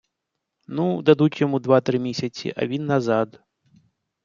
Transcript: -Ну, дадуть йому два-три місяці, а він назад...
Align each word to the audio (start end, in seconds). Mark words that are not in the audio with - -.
-Ну, 0.67 1.01
дадуть 1.01 1.41
йому 1.41 1.59
два-три 1.59 1.99
місяці, 1.99 2.53
а 2.57 2.67
він 2.67 2.85
назад... 2.85 3.43